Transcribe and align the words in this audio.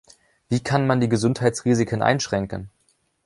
Wie 0.49 0.59
kann 0.61 0.87
man 0.87 0.99
die 0.99 1.09
Gesundheitsrisiken 1.09 2.01
einschränken? 2.01 2.71